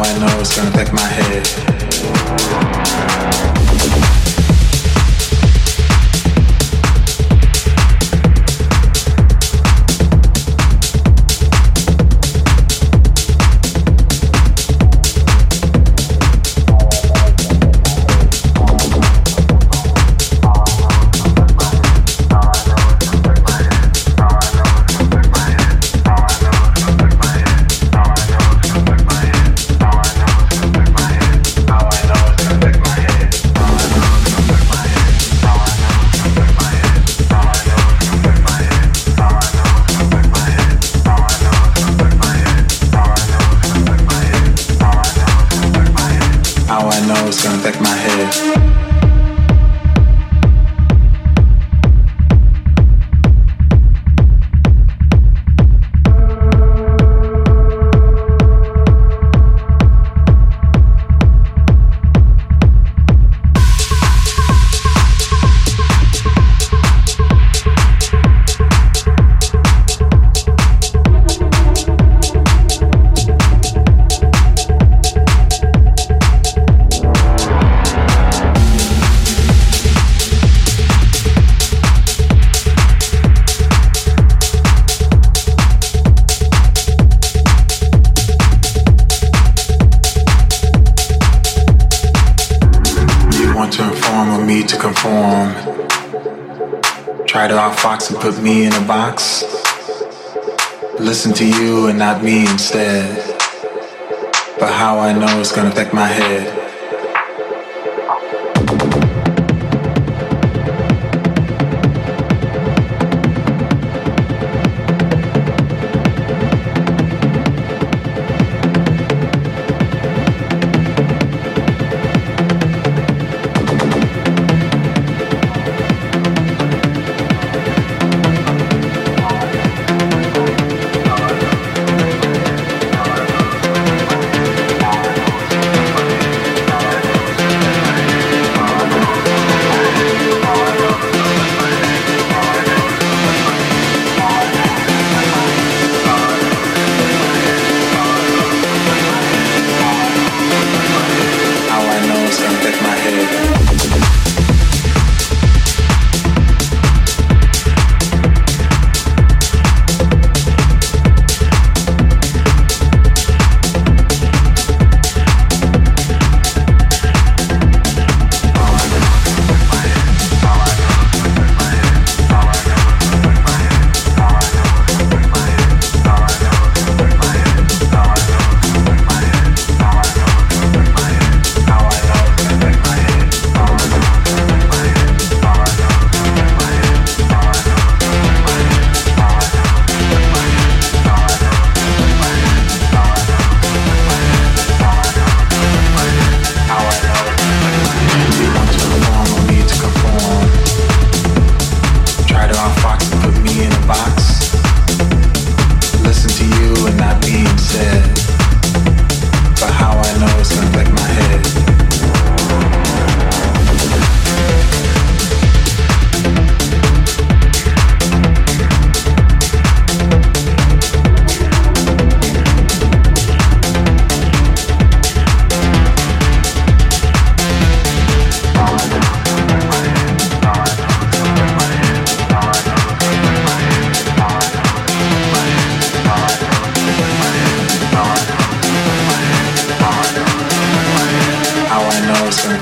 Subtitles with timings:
[0.00, 1.54] I know it's gonna affect my head.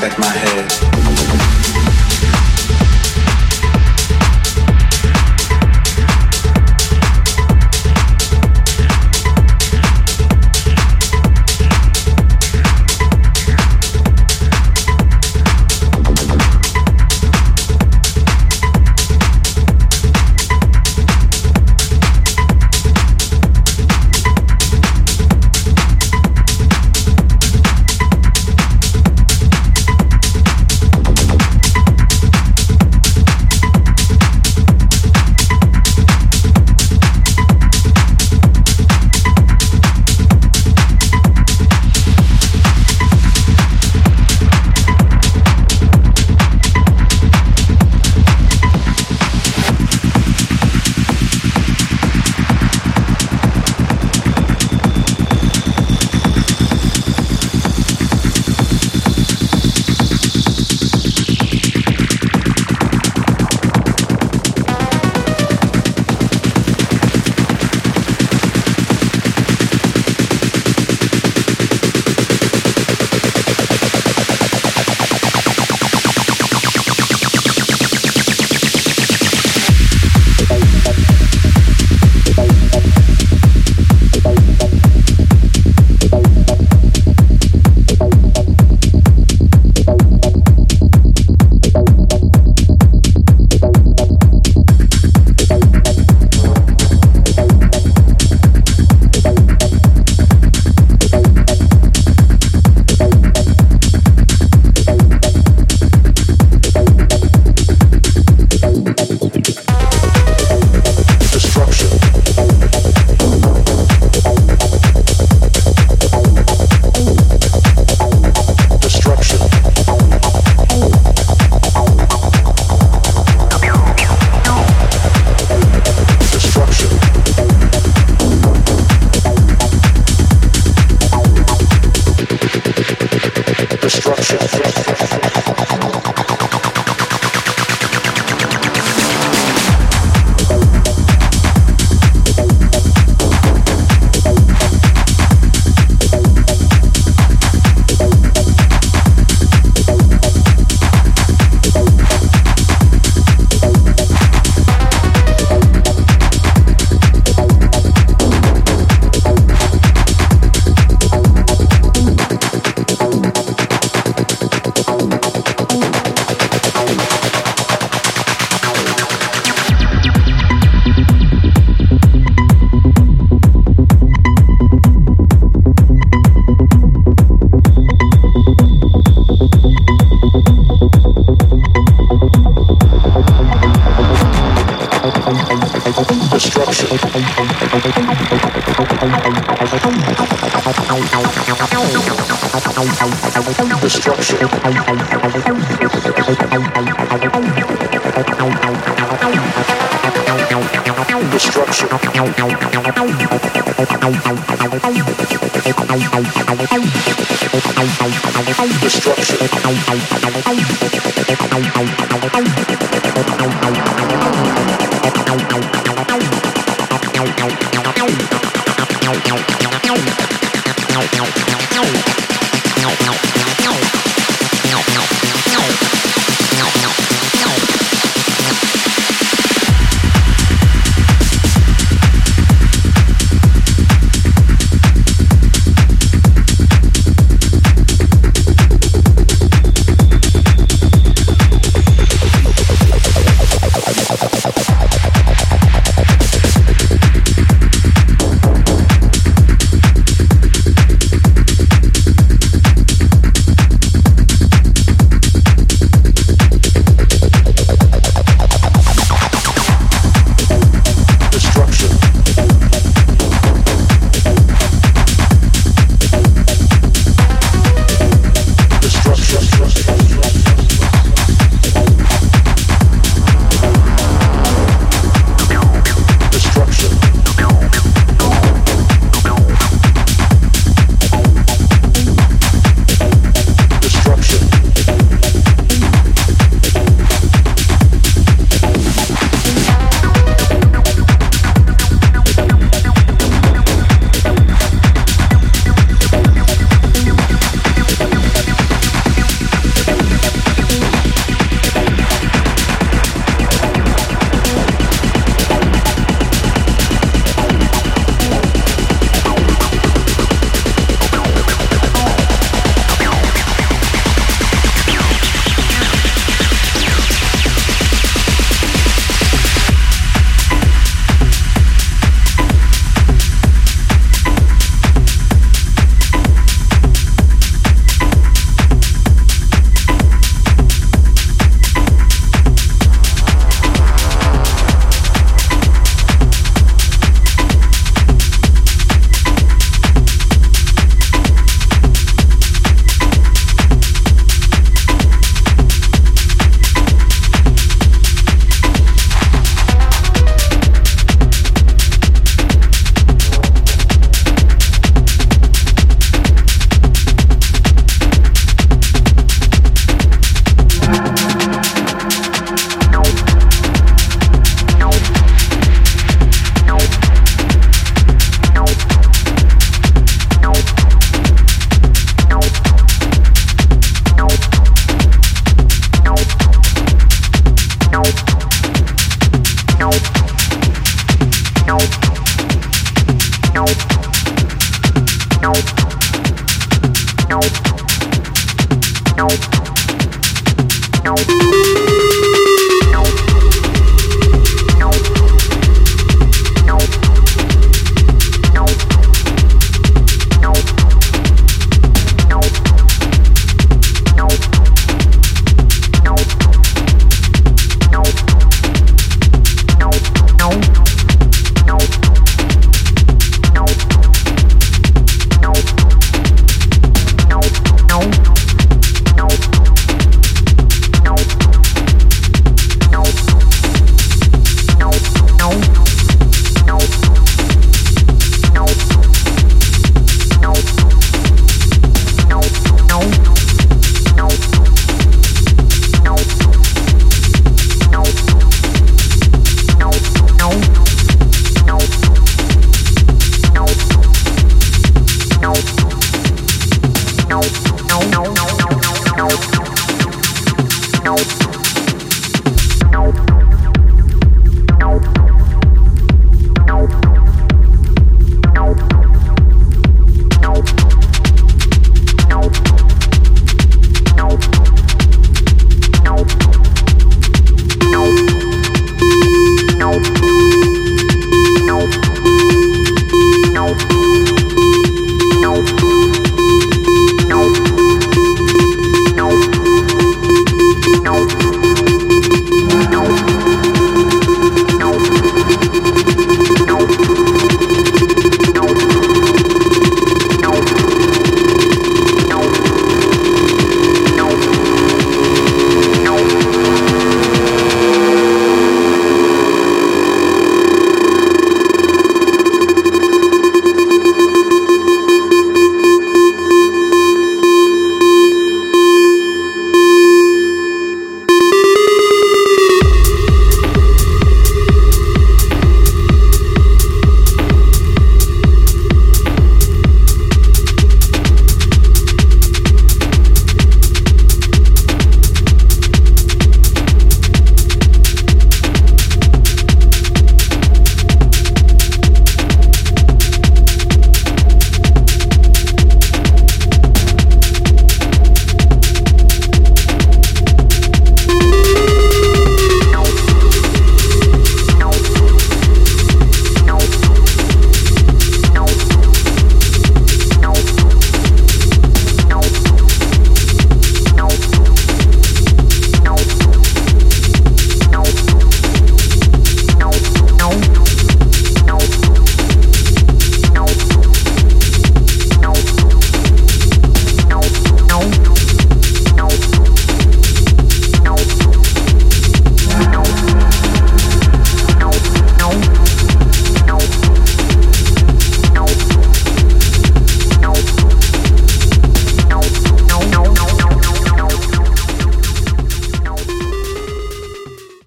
[0.03, 0.92] back my head.